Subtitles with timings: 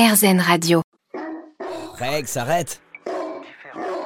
[0.00, 0.80] RZN Radio.
[1.98, 2.80] Rex, arrête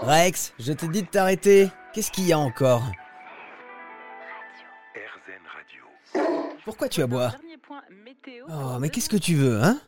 [0.02, 1.70] Rex, je t'ai dit de t'arrêter.
[1.92, 2.82] Qu'est-ce qu'il y a encore?
[6.64, 7.32] Pourquoi tu aboies?
[8.48, 9.78] Oh, mais qu'est-ce que tu veux, hein?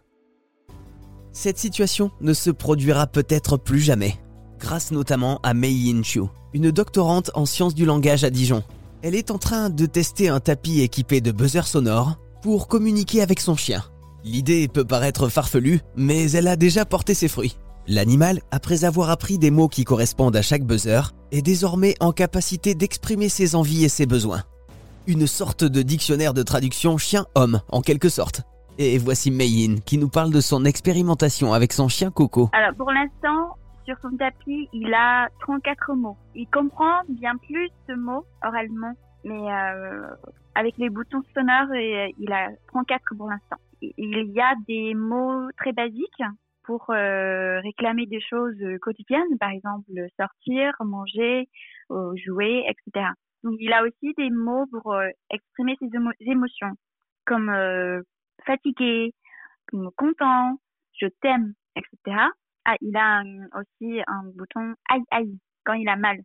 [1.33, 4.15] Cette situation ne se produira peut-être plus jamais,
[4.61, 6.21] grâce notamment à Mei Yin Chu,
[6.55, 8.63] une doctorante en sciences du langage à Dijon.
[9.03, 13.41] Elle est en train de tester un tapis équipé de buzzer sonore pour communiquer avec
[13.41, 13.83] son chien.
[14.27, 17.57] L'idée peut paraître farfelue, mais elle a déjà porté ses fruits.
[17.87, 22.75] L'animal, après avoir appris des mots qui correspondent à chaque buzzer, est désormais en capacité
[22.75, 24.43] d'exprimer ses envies et ses besoins.
[25.07, 28.43] Une sorte de dictionnaire de traduction chien-homme, en quelque sorte.
[28.79, 32.51] Et voici Yin qui nous parle de son expérimentation avec son chien Coco.
[32.53, 36.17] Alors pour l'instant, sur son tapis, il a 34 mots.
[36.35, 38.93] Il comprend bien plus de mots oralement,
[39.25, 40.09] mais euh,
[40.55, 43.57] avec les boutons sonores, euh, il a 34 pour l'instant.
[43.83, 46.23] Il y a des mots très basiques
[46.65, 51.49] pour euh, réclamer des choses quotidiennes, par exemple sortir, manger,
[51.91, 53.13] jouer, etc.
[53.47, 55.89] Donc il a aussi des mots pour euh, exprimer ses
[56.21, 56.73] émotions,
[57.25, 58.03] comme euh,
[58.45, 59.15] fatigué,
[59.69, 60.59] comme content,
[61.01, 62.27] je t'aime, etc.
[62.65, 63.23] Ah, il a
[63.55, 66.19] aussi un bouton aïe aïe quand il a mal.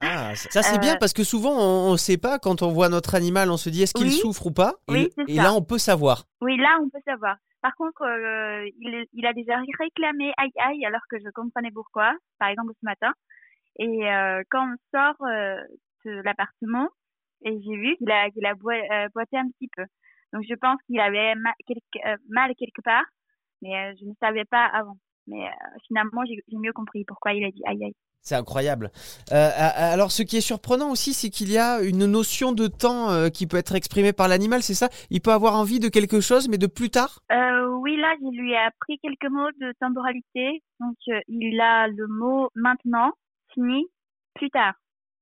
[0.00, 3.14] Ah, ça c'est bien parce que souvent on ne sait pas quand on voit notre
[3.14, 4.74] animal, on se dit est-ce qu'il souffre ou pas?
[4.94, 6.24] Et, et là on peut savoir.
[6.40, 7.36] Oui, là on peut savoir.
[7.66, 8.68] Par contre, euh,
[9.12, 13.12] il, a déjà réclamé aïe aïe alors que je comprenais pourquoi, par exemple ce matin.
[13.80, 15.60] Et euh, quand on sort euh,
[16.04, 16.88] de l'appartement,
[17.44, 19.84] et j'ai vu qu'il a, qu'il a boité un petit peu.
[20.32, 23.04] Donc je pense qu'il avait mal quelque, mal quelque part,
[23.62, 24.96] mais je ne savais pas avant.
[25.26, 25.48] Mais
[25.86, 27.94] finalement, j'ai mieux compris pourquoi il a dit aïe aïe.
[28.26, 28.90] C'est incroyable.
[29.30, 33.08] Euh, alors, ce qui est surprenant aussi, c'est qu'il y a une notion de temps
[33.08, 34.88] euh, qui peut être exprimée par l'animal, c'est ça?
[35.10, 37.20] Il peut avoir envie de quelque chose, mais de plus tard?
[37.30, 40.60] Euh, Oui, là, je lui ai appris quelques mots de temporalité.
[40.80, 40.96] Donc,
[41.28, 43.12] il a le mot maintenant,
[43.54, 43.86] fini,
[44.34, 44.74] plus tard.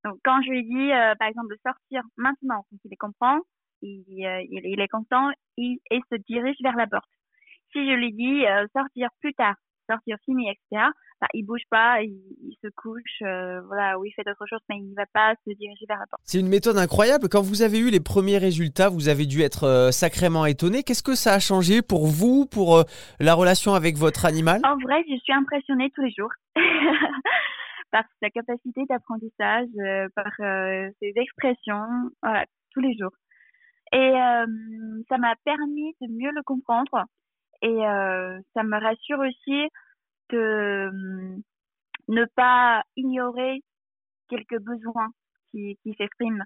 [0.02, 0.88] Donc, quand je lui dis,
[1.18, 3.38] par exemple, de sortir maintenant, il les comprend,
[3.82, 4.02] il,
[4.48, 7.10] il, est content il, et se dirige vers la porte.
[7.72, 8.44] Si je lui dis
[8.74, 9.56] sortir plus tard,
[9.88, 10.90] sortir fini, etc.,
[11.32, 14.94] il bouge pas, il, se couche, euh, voilà, ou il fait d'autres choses, mais il
[14.94, 16.20] va pas se diriger vers la porte.
[16.24, 17.28] C'est une méthode incroyable.
[17.28, 20.82] Quand vous avez eu les premiers résultats, vous avez dû être euh, sacrément étonné.
[20.82, 22.82] Qu'est-ce que ça a changé pour vous, pour euh,
[23.20, 24.60] la relation avec votre animal?
[24.64, 26.30] En vrai, je suis impressionnée tous les jours.
[27.90, 29.68] par sa capacité d'apprentissage,
[30.16, 30.32] par
[31.00, 31.86] ses expressions,
[32.20, 33.12] voilà, tous les jours.
[33.92, 34.12] Et
[35.08, 37.04] ça m'a permis de mieux le comprendre
[37.64, 37.76] et
[38.54, 39.68] ça me rassure aussi
[40.30, 40.90] de
[42.08, 43.62] ne pas ignorer
[44.28, 45.10] quelques besoins
[45.50, 46.44] qui, qui s'expriment.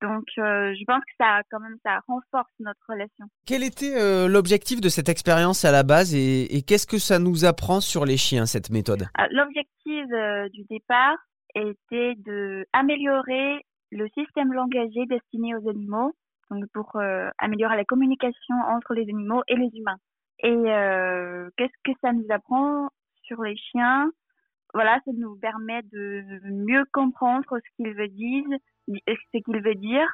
[0.00, 3.26] Donc, euh, je pense que ça, quand même, ça renforce notre relation.
[3.46, 7.44] Quel était euh, l'objectif de cette expérience à la base et, qu'est-ce que ça nous
[7.44, 9.06] apprend sur les chiens, cette méthode?
[9.14, 11.16] Ah, L'objectif euh, du départ
[11.54, 16.12] était de améliorer le système langagier destiné aux animaux,
[16.50, 17.00] donc pour
[17.38, 19.96] améliorer la communication entre les animaux et les humains.
[20.40, 22.88] Et euh, qu'est-ce que ça nous apprend
[23.22, 24.10] sur les chiens?
[24.74, 28.44] Voilà, ça nous permet de mieux comprendre ce qu'ils veulent dire,
[28.86, 30.08] ce qu'ils veulent dire,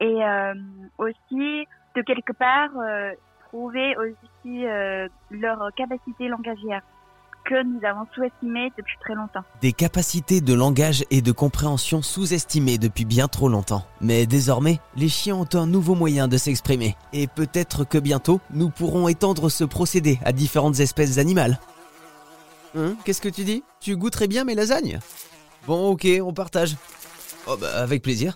[0.00, 0.54] et euh,
[0.98, 3.12] aussi de quelque part euh,
[3.48, 4.64] trouver aussi
[5.30, 6.82] leur capacité langagière
[7.48, 9.44] que nous avons sous-estimé depuis très longtemps.
[9.62, 13.86] Des capacités de langage et de compréhension sous-estimées depuis bien trop longtemps.
[14.00, 16.96] Mais désormais, les chiens ont un nouveau moyen de s'exprimer.
[17.12, 21.60] Et peut-être que bientôt, nous pourrons étendre ce procédé à différentes espèces animales.
[22.76, 23.62] Hein Qu'est-ce que tu dis?
[23.80, 24.98] Tu goûterais bien mes lasagnes?
[25.66, 26.76] Bon ok, on partage.
[27.46, 28.34] Oh bah avec plaisir.